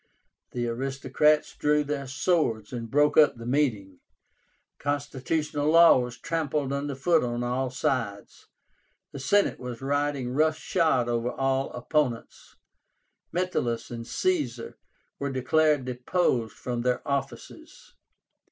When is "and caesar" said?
13.91-14.79